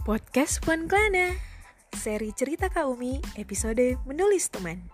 Podcast 0.00 0.64
Puan 0.64 0.88
Klana 0.88 1.36
Seri 1.92 2.32
cerita 2.32 2.72
Kaumi 2.72 3.20
episode 3.36 4.00
menulis 4.08 4.48
teman 4.48 4.88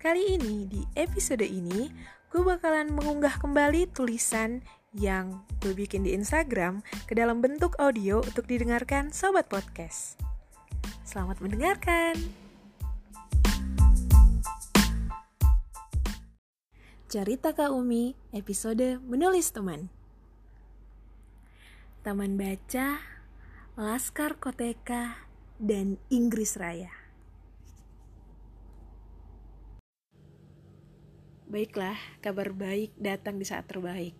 Kali 0.00 0.32
ini 0.32 0.64
di 0.64 0.80
episode 0.96 1.44
ini 1.44 1.92
Gue 2.32 2.40
bakalan 2.40 2.88
mengunggah 2.88 3.36
kembali 3.36 3.92
tulisan 3.92 4.64
yang 4.96 5.44
gue 5.60 5.76
bikin 5.76 6.08
di 6.08 6.16
Instagram 6.16 6.80
ke 7.04 7.12
dalam 7.12 7.44
bentuk 7.44 7.76
audio 7.76 8.24
untuk 8.24 8.48
didengarkan 8.48 9.12
sobat 9.12 9.44
podcast. 9.44 10.16
Selamat 11.04 11.36
mendengarkan. 11.44 12.16
Cerita 17.12 17.52
Kaumi 17.52 18.16
episode 18.32 19.04
menulis 19.04 19.52
teman. 19.52 19.92
Taman 22.00 22.40
Baca 22.40 23.15
Laskar 23.76 24.40
Koteka, 24.40 25.28
dan 25.60 26.00
Inggris 26.08 26.56
Raya. 26.56 26.88
Baiklah, 31.44 32.00
kabar 32.24 32.56
baik 32.56 32.96
datang 32.96 33.36
di 33.36 33.44
saat 33.44 33.68
terbaik. 33.68 34.16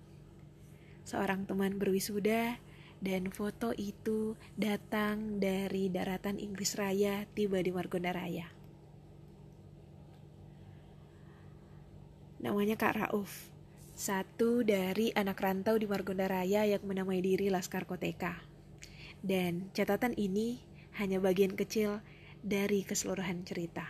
Seorang 1.08 1.48
teman 1.48 1.80
berwisuda 1.80 2.60
dan 3.00 3.32
foto 3.32 3.72
itu 3.72 4.36
datang 4.60 5.40
dari 5.40 5.88
daratan 5.88 6.36
Inggris 6.36 6.76
Raya 6.76 7.24
tiba 7.32 7.56
di 7.64 7.72
Margonda 7.72 8.12
Raya. 8.12 8.52
Namanya 12.44 12.76
Kak 12.76 12.92
Rauf, 13.00 13.48
satu 13.96 14.60
dari 14.60 15.16
anak 15.16 15.40
rantau 15.40 15.80
di 15.80 15.88
Margonda 15.88 16.28
Raya 16.28 16.68
yang 16.68 16.84
menamai 16.84 17.24
diri 17.24 17.48
Laskar 17.48 17.88
Koteka. 17.88 18.45
Dan 19.26 19.74
catatan 19.74 20.14
ini 20.14 20.62
hanya 21.02 21.18
bagian 21.18 21.58
kecil 21.58 21.98
dari 22.46 22.86
keseluruhan 22.86 23.42
cerita. 23.42 23.82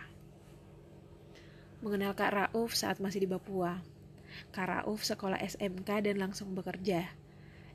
Mengenal 1.85 2.17
Kak 2.17 2.33
Rauf 2.33 2.73
saat 2.73 2.97
masih 2.97 3.21
di 3.21 3.29
Papua. 3.29 3.85
Kak 4.49 4.65
Rauf 4.65 5.05
sekolah 5.05 5.37
SMK 5.37 6.09
dan 6.09 6.17
langsung 6.17 6.57
bekerja. 6.57 7.13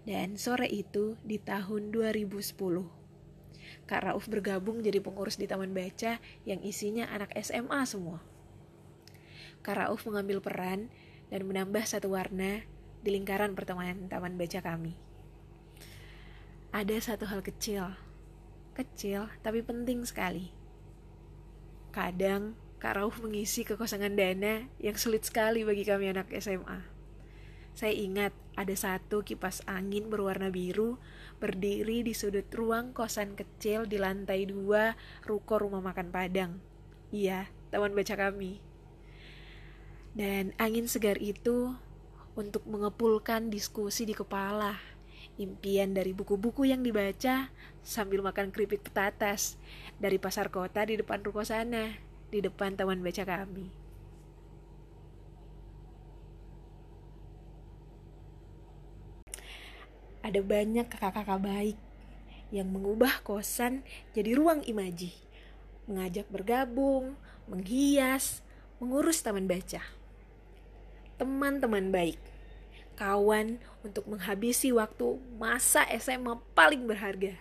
Dan 0.03 0.35
sore 0.43 0.67
itu 0.67 1.15
di 1.23 1.39
tahun 1.39 1.95
2010. 1.95 2.43
Kak 3.87 4.11
Rauf 4.11 4.27
bergabung 4.27 4.83
jadi 4.83 4.99
pengurus 4.99 5.39
di 5.39 5.47
Taman 5.47 5.71
Baca 5.71 6.19
yang 6.43 6.59
isinya 6.67 7.07
anak 7.15 7.31
SMA 7.47 7.79
semua. 7.87 8.19
Kak 9.63 9.79
Rauf 9.79 10.03
mengambil 10.03 10.43
peran 10.43 10.91
dan 11.31 11.47
menambah 11.47 11.87
satu 11.87 12.11
warna 12.11 12.67
di 13.07 13.15
lingkaran 13.15 13.55
pertemanan 13.55 14.11
Taman 14.11 14.35
Baca 14.35 14.59
kami 14.59 15.12
ada 16.73 16.97
satu 16.97 17.29
hal 17.29 17.45
kecil, 17.45 17.93
kecil 18.73 19.29
tapi 19.45 19.61
penting 19.61 20.09
sekali. 20.09 20.49
Kadang 21.93 22.57
Kak 22.81 22.97
Rauf 22.97 23.21
mengisi 23.21 23.63
kekosongan 23.63 24.17
dana 24.17 24.65
yang 24.81 24.97
sulit 24.97 25.29
sekali 25.29 25.69
bagi 25.69 25.85
kami 25.85 26.09
anak 26.09 26.33
SMA. 26.41 26.81
Saya 27.77 27.93
ingat 27.93 28.33
ada 28.57 28.73
satu 28.73 29.21
kipas 29.21 29.61
angin 29.69 30.09
berwarna 30.09 30.49
biru 30.49 30.97
berdiri 31.37 32.01
di 32.01 32.17
sudut 32.17 32.49
ruang 32.57 32.97
kosan 32.97 33.37
kecil 33.37 33.85
di 33.85 34.01
lantai 34.01 34.49
dua 34.49 34.97
ruko 35.29 35.61
rumah 35.61 35.85
makan 35.85 36.09
Padang. 36.09 36.57
Iya, 37.13 37.53
taman 37.69 37.93
baca 37.93 38.17
kami. 38.17 38.65
Dan 40.17 40.57
angin 40.57 40.89
segar 40.89 41.21
itu 41.21 41.77
untuk 42.33 42.65
mengepulkan 42.65 43.53
diskusi 43.53 44.09
di 44.09 44.17
kepala 44.17 44.92
impian 45.41 45.97
dari 45.97 46.13
buku-buku 46.13 46.69
yang 46.69 46.85
dibaca 46.85 47.49
sambil 47.81 48.21
makan 48.21 48.53
keripik 48.53 48.85
petatas 48.85 49.57
dari 49.97 50.21
pasar 50.21 50.53
kota 50.53 50.85
di 50.85 51.01
depan 51.01 51.25
ruko 51.25 51.43
sana, 51.43 51.97
di 52.29 52.45
depan 52.45 52.77
taman 52.77 53.01
baca 53.01 53.25
kami. 53.25 53.69
Ada 60.23 60.39
banyak 60.39 60.87
kakak-kakak 60.87 61.41
baik 61.43 61.79
yang 62.55 62.71
mengubah 62.71 63.25
kosan 63.27 63.83
jadi 64.15 64.39
ruang 64.39 64.63
imaji, 64.63 65.11
mengajak 65.91 66.31
bergabung, 66.31 67.19
menghias, 67.51 68.45
mengurus 68.79 69.19
taman 69.25 69.51
baca. 69.51 69.83
Teman-teman 71.19 71.91
baik 71.91 72.32
kawan 73.03 73.59
untuk 73.83 74.07
menghabisi 74.07 74.71
waktu 74.71 75.19
masa 75.35 75.83
SMA 75.99 76.39
paling 76.55 76.87
berharga. 76.87 77.35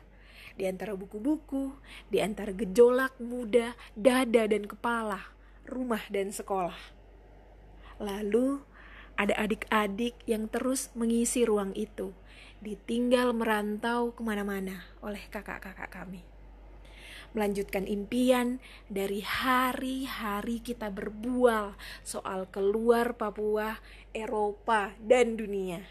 Di 0.58 0.66
antara 0.66 0.98
buku-buku, 0.98 1.78
di 2.10 2.18
antara 2.18 2.50
gejolak 2.50 3.14
muda, 3.22 3.78
dada 3.94 4.50
dan 4.50 4.66
kepala, 4.66 5.22
rumah 5.70 6.02
dan 6.10 6.34
sekolah. 6.34 6.98
Lalu 8.02 8.66
ada 9.14 9.38
adik-adik 9.38 10.18
yang 10.26 10.50
terus 10.50 10.90
mengisi 10.98 11.46
ruang 11.46 11.78
itu, 11.78 12.10
ditinggal 12.66 13.38
merantau 13.38 14.18
ke 14.18 14.26
mana-mana 14.26 14.90
oleh 15.06 15.22
kakak-kakak 15.30 15.94
kami 15.94 16.31
melanjutkan 17.32 17.88
impian 17.88 18.60
dari 18.92 19.24
hari-hari 19.24 20.60
kita 20.60 20.92
berbual 20.92 21.76
soal 22.04 22.48
keluar 22.52 23.16
Papua, 23.16 23.80
Eropa, 24.12 24.92
dan 25.00 25.40
dunia. 25.40 25.84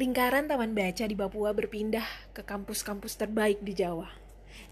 Lingkaran 0.00 0.48
Taman 0.48 0.72
Baca 0.72 1.04
di 1.04 1.12
Papua 1.12 1.52
berpindah 1.52 2.32
ke 2.32 2.40
kampus-kampus 2.42 3.14
terbaik 3.20 3.60
di 3.60 3.76
Jawa. 3.76 4.08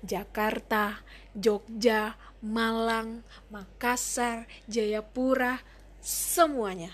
Jakarta, 0.00 1.04
Jogja, 1.36 2.16
Malang, 2.40 3.20
Makassar, 3.52 4.48
Jayapura, 4.64 5.60
semuanya. 6.00 6.88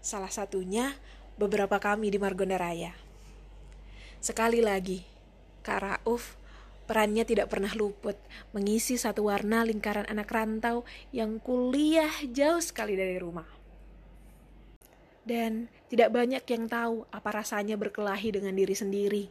Salah 0.00 0.32
satunya 0.32 0.96
beberapa 1.36 1.76
kami 1.76 2.08
di 2.08 2.16
Margonda 2.16 2.56
Raya. 2.56 2.96
Sekali 4.18 4.64
lagi, 4.64 5.11
Kak 5.62 5.80
Rauf 5.80 6.36
perannya 6.84 7.24
tidak 7.24 7.48
pernah 7.48 7.72
luput 7.72 8.18
mengisi 8.52 8.98
satu 9.00 9.30
warna 9.30 9.64
lingkaran 9.64 10.04
anak 10.10 10.28
rantau 10.28 10.84
yang 11.14 11.38
kuliah 11.40 12.10
jauh 12.28 12.60
sekali 12.60 12.98
dari 12.98 13.16
rumah. 13.16 13.46
Dan 15.22 15.70
tidak 15.86 16.10
banyak 16.10 16.42
yang 16.42 16.66
tahu 16.66 17.06
apa 17.14 17.30
rasanya 17.30 17.78
berkelahi 17.78 18.34
dengan 18.34 18.58
diri 18.58 18.74
sendiri. 18.74 19.24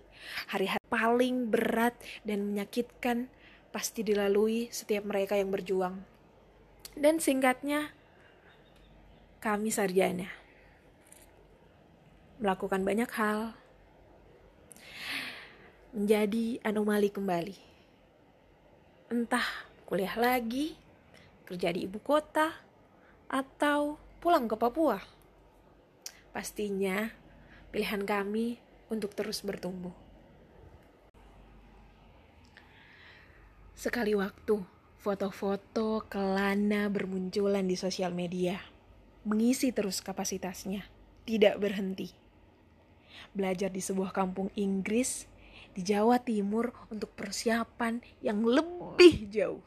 Hari-hari 0.47 0.88
paling 0.88 1.52
berat 1.52 2.00
dan 2.24 2.47
menyakitkan 2.47 3.28
pasti 3.75 4.00
dilalui 4.00 4.72
setiap 4.72 5.03
mereka 5.03 5.36
yang 5.36 5.52
berjuang. 5.52 6.00
Dan 6.96 7.20
singkatnya, 7.20 7.91
kami 9.44 9.68
sarjana. 9.68 10.31
Melakukan 12.40 12.88
banyak 12.88 13.12
hal, 13.20 13.56
menjadi 15.91 16.56
anomali 16.63 17.12
kembali. 17.12 17.57
Entah 19.12 19.44
kuliah 19.84 20.16
lagi, 20.16 20.79
kerja 21.44 21.75
di 21.75 21.84
ibu 21.84 22.00
kota, 22.00 22.47
atau 23.28 24.00
pulang 24.24 24.47
ke 24.47 24.56
Papua. 24.56 25.03
Pastinya 26.31 27.12
pilihan 27.75 28.07
kami 28.07 28.56
untuk 28.88 29.12
terus 29.12 29.44
bertumbuh. 29.44 29.91
Sekali 33.75 34.16
waktu, 34.16 34.63
foto-foto 34.96 36.08
kelana 36.08 36.88
bermunculan 36.88 37.68
di 37.68 37.75
sosial 37.75 38.16
media, 38.16 38.63
mengisi 39.28 39.76
terus 39.76 39.99
kapasitasnya, 39.99 40.87
tidak 41.28 41.59
berhenti. 41.59 42.16
Belajar 43.35 43.67
di 43.76 43.84
sebuah 43.84 44.16
kampung 44.16 44.47
Inggris 44.55 45.31
di 45.72 45.82
Jawa 45.84 46.20
Timur 46.20 46.76
untuk 46.91 47.12
persiapan 47.16 48.03
yang 48.20 48.44
lebih 48.44 49.28
jauh. 49.32 49.64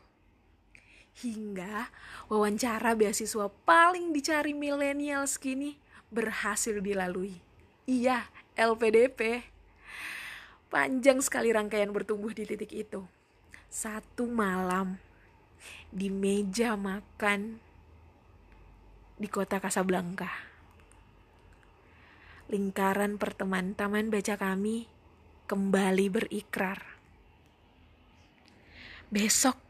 Hingga 1.14 1.88
wawancara 2.26 2.98
beasiswa 2.98 3.46
paling 3.62 4.10
dicari 4.10 4.50
milenial 4.50 5.24
kini 5.38 5.78
berhasil 6.10 6.82
dilalui. 6.82 7.38
Iya, 7.86 8.26
LPDP. 8.58 9.46
Panjang 10.72 11.22
sekali 11.22 11.54
rangkaian 11.54 11.94
bertumbuh 11.94 12.34
di 12.34 12.42
titik 12.42 12.74
itu. 12.74 13.06
Satu 13.70 14.26
malam 14.26 14.98
di 15.94 16.10
meja 16.10 16.74
makan 16.74 17.62
di 19.14 19.28
kota 19.30 19.62
Kasablanka. 19.62 20.30
Lingkaran 22.50 23.16
pertemanan 23.16 23.78
taman 23.78 24.10
baca 24.10 24.34
kami 24.34 24.90
kembali 25.44 26.06
berikrar. 26.10 26.80
Besok, 29.08 29.60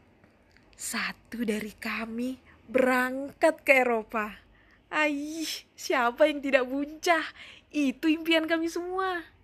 satu 0.75 1.45
dari 1.45 1.75
kami 1.75 2.39
berangkat 2.65 3.61
ke 3.61 3.83
Eropa. 3.85 4.41
Aih, 4.89 5.47
siapa 5.75 6.27
yang 6.27 6.39
tidak 6.39 6.65
buncah? 6.65 7.23
Itu 7.69 8.07
impian 8.07 8.47
kami 8.47 8.71
semua. 8.71 9.35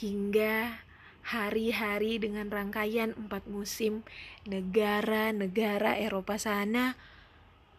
hingga 0.00 0.80
hari-hari 1.20 2.16
dengan 2.16 2.48
rangkaian 2.48 3.12
empat 3.12 3.44
musim 3.44 4.00
negara-negara 4.48 6.00
Eropa 6.00 6.40
sana 6.40 6.96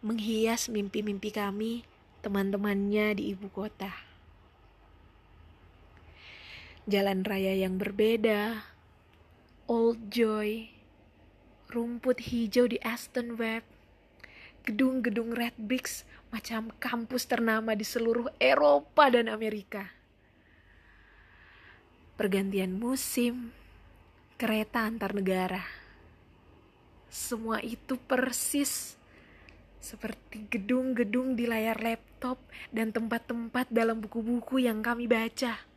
menghias 0.05 0.69
mimpi-mimpi 0.69 1.33
kami, 1.33 1.81
teman-temannya 2.21 3.17
di 3.17 3.33
ibu 3.33 3.49
kota. 3.49 4.10
Jalan 6.89 7.21
raya 7.21 7.53
yang 7.53 7.77
berbeda, 7.77 8.65
Old 9.69 10.09
Joy, 10.09 10.73
rumput 11.69 12.17
hijau 12.25 12.65
di 12.65 12.81
Aston 12.81 13.37
Webb, 13.37 13.61
gedung-gedung 14.65 15.29
red 15.37 15.53
bricks 15.61 16.09
macam 16.33 16.73
kampus 16.81 17.29
ternama 17.29 17.77
di 17.77 17.85
seluruh 17.85 18.33
Eropa 18.41 19.13
dan 19.13 19.29
Amerika. 19.29 19.93
Pergantian 22.17 22.73
musim, 22.73 23.53
kereta 24.41 24.81
antar 24.81 25.13
negara. 25.13 25.61
Semua 27.13 27.61
itu 27.61 27.93
persis 28.09 28.97
seperti 29.77 30.49
gedung-gedung 30.49 31.37
di 31.37 31.45
layar 31.45 31.77
laptop 31.77 32.41
dan 32.73 32.89
tempat-tempat 32.89 33.69
dalam 33.69 34.01
buku-buku 34.01 34.65
yang 34.65 34.81
kami 34.81 35.05
baca. 35.05 35.70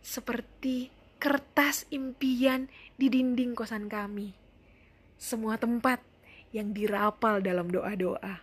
Seperti 0.00 0.90
kertas 1.18 1.84
impian 1.90 2.70
di 2.94 3.10
dinding 3.10 3.58
kosan 3.58 3.90
kami. 3.90 4.34
Semua 5.18 5.58
tempat 5.58 5.98
yang 6.54 6.72
dirapal 6.72 7.42
dalam 7.42 7.68
doa-doa. 7.68 8.40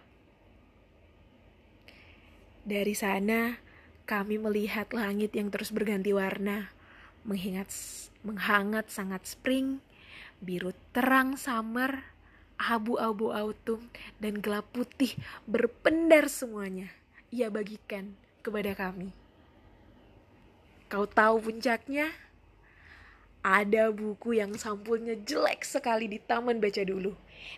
Dari 2.66 2.94
sana, 2.98 3.62
kami 4.10 4.42
melihat 4.42 4.90
langit 4.94 5.34
yang 5.38 5.50
terus 5.54 5.69
berganti 5.69 6.13
warna, 6.13 6.74
menghingat, 7.25 7.69
menghangat 8.25 8.90
sangat 8.90 9.25
spring, 9.25 9.81
biru 10.42 10.74
terang 10.94 11.38
summer, 11.38 12.06
abu-abu 12.58 13.34
autumn, 13.34 13.90
dan 14.22 14.42
gelap 14.42 14.66
putih 14.74 15.13
berpendar 15.50 16.30
semuanya. 16.30 16.90
Ia 17.30 17.50
bagikan 17.50 18.18
kepada 18.46 18.74
kami. 18.78 19.25
Kau 20.96 21.12
tahu 21.12 21.52
puncaknya? 21.52 22.08
Ada 23.44 23.92
buku 23.92 24.40
yang 24.40 24.56
sampulnya 24.56 25.20
jelek 25.28 25.68
sekali 25.68 26.08
di 26.08 26.24
taman 26.24 26.64
baca 26.64 26.88
dulu. 26.88 27.12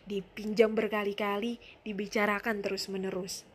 Dipinjam 0.09 0.73
berkali-kali, 0.73 1.61
dibicarakan 1.85 2.65
terus-menerus. 2.65 3.45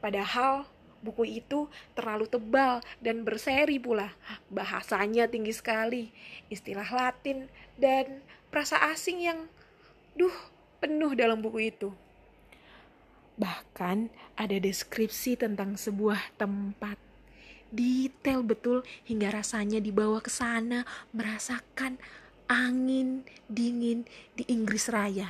Padahal 0.00 0.64
buku 1.04 1.44
itu 1.44 1.68
terlalu 1.92 2.24
tebal 2.24 2.80
dan 3.04 3.20
berseri 3.20 3.76
pula. 3.76 4.16
Bahasanya 4.48 5.28
tinggi 5.28 5.52
sekali, 5.52 6.08
istilah 6.48 6.88
Latin 6.88 7.52
dan 7.76 8.24
perasa 8.48 8.80
asing 8.88 9.28
yang 9.28 9.44
duh 10.16 10.32
penuh 10.80 11.12
dalam 11.12 11.44
buku 11.44 11.68
itu. 11.68 11.92
Bahkan 13.36 14.08
ada 14.40 14.56
deskripsi 14.56 15.36
tentang 15.36 15.76
sebuah 15.76 16.32
tempat 16.40 17.07
detail 17.68 18.40
betul 18.44 18.84
hingga 19.04 19.32
rasanya 19.32 19.78
dibawa 19.78 20.24
ke 20.24 20.32
sana 20.32 20.88
merasakan 21.12 22.00
angin 22.48 23.28
dingin 23.46 24.08
di 24.32 24.48
Inggris 24.48 24.88
Raya. 24.88 25.28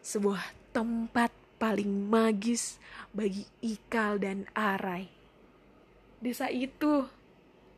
Sebuah 0.00 0.40
tempat 0.70 1.34
paling 1.58 1.90
magis 2.08 2.78
bagi 3.12 3.44
Ikal 3.60 4.22
dan 4.22 4.46
Arai. 4.54 5.10
Desa 6.22 6.48
itu, 6.48 7.04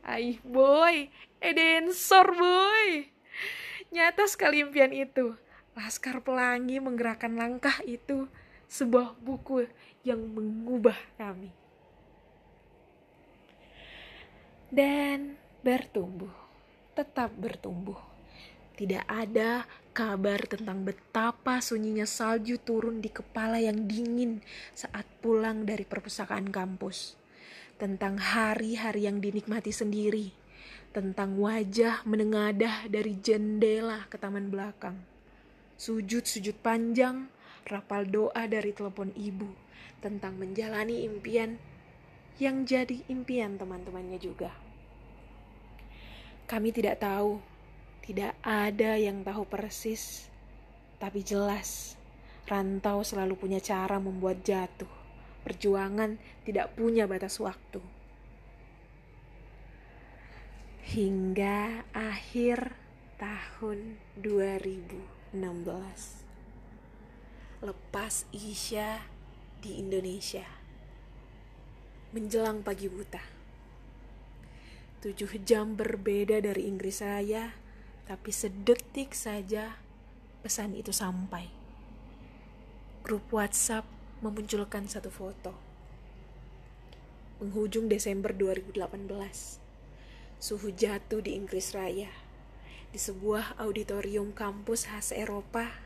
aih 0.04 0.38
boy, 0.44 1.08
Edensor 1.40 2.30
boy. 2.36 3.08
Nyata 3.90 4.28
sekali 4.28 4.62
impian 4.62 4.92
itu. 4.92 5.34
Laskar 5.72 6.20
Pelangi 6.20 6.78
menggerakkan 6.84 7.32
langkah 7.32 7.80
itu, 7.88 8.28
sebuah 8.68 9.16
buku 9.24 9.64
yang 10.04 10.20
mengubah 10.20 10.96
kami. 11.16 11.61
Dan 14.72 15.36
bertumbuh, 15.60 16.32
tetap 16.96 17.28
bertumbuh. 17.36 18.00
Tidak 18.72 19.04
ada 19.04 19.68
kabar 19.92 20.40
tentang 20.48 20.88
betapa 20.88 21.60
sunyinya 21.60 22.08
salju 22.08 22.56
turun 22.56 23.04
di 23.04 23.12
kepala 23.12 23.60
yang 23.60 23.84
dingin 23.84 24.40
saat 24.72 25.04
pulang 25.20 25.68
dari 25.68 25.84
perpustakaan 25.84 26.48
kampus. 26.48 27.20
Tentang 27.76 28.16
hari-hari 28.16 29.04
yang 29.04 29.20
dinikmati 29.20 29.76
sendiri. 29.76 30.32
Tentang 30.96 31.36
wajah 31.36 32.00
menengadah 32.08 32.88
dari 32.88 33.20
jendela 33.20 34.08
ke 34.08 34.16
taman 34.16 34.48
belakang. 34.48 34.96
Sujud-sujud 35.76 36.56
panjang, 36.64 37.28
rapal 37.68 38.08
doa 38.08 38.48
dari 38.48 38.72
telepon 38.72 39.12
ibu. 39.12 39.52
Tentang 40.00 40.40
menjalani 40.40 41.04
impian 41.04 41.60
yang 42.40 42.64
jadi 42.64 43.04
impian 43.12 43.60
teman-temannya 43.60 44.16
juga. 44.16 44.61
Kami 46.52 46.68
tidak 46.68 47.00
tahu, 47.00 47.40
tidak 48.04 48.36
ada 48.44 49.00
yang 49.00 49.24
tahu 49.24 49.48
persis, 49.48 50.28
tapi 51.00 51.24
jelas 51.24 51.96
rantau 52.44 53.00
selalu 53.00 53.40
punya 53.40 53.56
cara 53.56 53.96
membuat 53.96 54.44
jatuh. 54.44 54.90
Perjuangan 55.48 56.20
tidak 56.44 56.76
punya 56.76 57.08
batas 57.08 57.40
waktu. 57.40 57.80
Hingga 60.92 61.88
akhir 61.96 62.76
tahun 63.16 63.96
2016. 64.20 65.32
Lepas 67.64 68.28
Isya 68.28 69.00
di 69.64 69.80
Indonesia 69.80 70.44
menjelang 72.12 72.60
pagi 72.60 72.92
buta. 72.92 73.41
Tujuh 75.02 75.42
jam 75.42 75.74
berbeda 75.74 76.38
dari 76.38 76.70
Inggris 76.70 77.02
saya, 77.02 77.50
tapi 78.06 78.30
sedetik 78.30 79.18
saja 79.18 79.74
pesan 80.46 80.78
itu 80.78 80.94
sampai. 80.94 81.50
Grup 83.02 83.26
WhatsApp 83.34 83.82
memunculkan 84.22 84.86
satu 84.86 85.10
foto. 85.10 85.58
Penghujung 87.42 87.90
Desember 87.90 88.30
2018, 88.30 88.78
suhu 90.38 90.70
jatuh 90.70 91.18
di 91.18 91.34
Inggris 91.34 91.74
Raya, 91.74 92.14
di 92.94 92.98
sebuah 93.02 93.58
auditorium 93.58 94.30
kampus 94.30 94.86
khas 94.86 95.10
Eropa, 95.10 95.82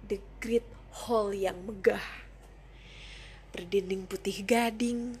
The 0.00 0.16
Great 0.40 0.64
Hall 1.04 1.36
yang 1.36 1.60
megah. 1.68 2.24
Berdinding 3.52 4.08
putih 4.08 4.40
gading, 4.48 5.20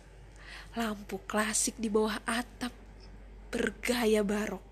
lampu 0.72 1.20
klasik 1.28 1.76
di 1.76 1.92
bawah 1.92 2.16
atap 2.24 2.72
bergaya 3.50 4.22
barok. 4.26 4.62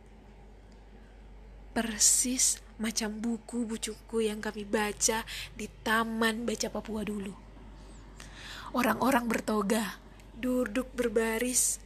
Persis 1.74 2.62
macam 2.78 3.18
buku 3.18 3.66
bucuku 3.66 4.26
yang 4.26 4.38
kami 4.38 4.62
baca 4.66 5.26
di 5.54 5.66
taman 5.82 6.46
baca 6.46 6.68
Papua 6.70 7.02
dulu. 7.02 7.34
Orang-orang 8.74 9.30
bertoga, 9.30 9.98
duduk 10.34 10.90
berbaris, 10.94 11.78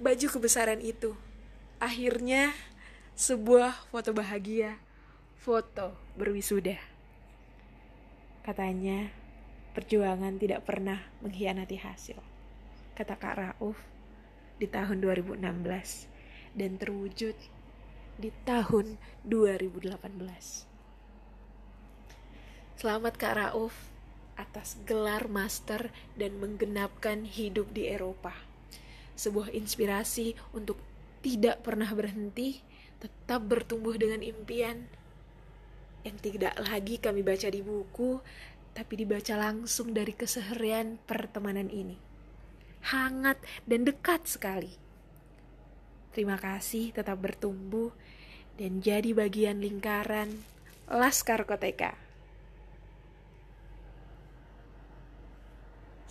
baju 0.00 0.26
kebesaran 0.28 0.80
itu. 0.80 1.12
Akhirnya 1.80 2.52
sebuah 3.16 3.88
foto 3.92 4.16
bahagia, 4.16 4.80
foto 5.40 5.92
berwisuda. 6.16 6.80
Katanya, 8.40 9.12
perjuangan 9.76 10.40
tidak 10.40 10.64
pernah 10.64 11.04
mengkhianati 11.20 11.76
hasil 11.76 12.20
kata 13.00 13.16
Kak 13.16 13.34
Rauf 13.40 13.80
di 14.60 14.68
tahun 14.68 15.00
2016 15.00 15.40
dan 16.54 16.78
terwujud 16.78 17.36
di 18.20 18.30
tahun 18.44 19.00
2018. 19.24 20.00
Selamat 22.80 23.14
Kak 23.16 23.34
Rauf 23.36 23.74
atas 24.36 24.80
gelar 24.88 25.28
master 25.28 25.92
dan 26.16 26.40
menggenapkan 26.40 27.28
hidup 27.28 27.70
di 27.76 27.92
Eropa. 27.92 28.32
Sebuah 29.16 29.52
inspirasi 29.52 30.32
untuk 30.56 30.80
tidak 31.20 31.60
pernah 31.60 31.92
berhenti, 31.92 32.64
tetap 33.00 33.44
bertumbuh 33.44 34.00
dengan 34.00 34.24
impian 34.24 34.88
yang 36.00 36.16
tidak 36.16 36.56
lagi 36.56 36.96
kami 36.96 37.20
baca 37.20 37.52
di 37.52 37.60
buku, 37.60 38.20
tapi 38.72 39.04
dibaca 39.04 39.36
langsung 39.36 39.92
dari 39.92 40.16
keseharian 40.16 40.96
pertemanan 41.04 41.68
ini 41.68 42.10
hangat, 42.80 43.36
dan 43.68 43.84
dekat 43.84 44.24
sekali. 44.24 44.72
Terima 46.10 46.34
kasih 46.34 46.90
tetap 46.90 47.22
bertumbuh 47.22 47.94
dan 48.58 48.82
jadi 48.82 49.14
bagian 49.14 49.62
lingkaran 49.62 50.42
Laskar 50.90 51.46
Koteka. 51.46 51.94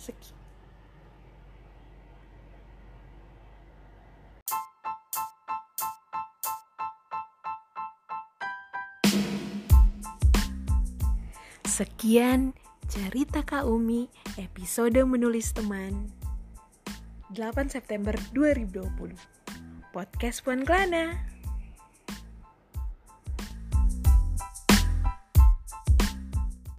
Sekian. 0.00 0.40
Sekian 11.68 12.40
cerita 12.88 13.44
Kak 13.44 13.68
Umi 13.68 14.08
episode 14.40 15.00
menulis 15.04 15.52
teman 15.52 16.08
8 17.32 17.72
September 17.72 18.16
2020. 18.32 19.39
Podcast 19.90 20.46
Puan 20.46 20.62
Klana 20.62 21.29